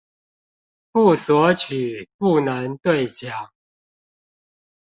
[0.91, 3.49] 不索取不能對獎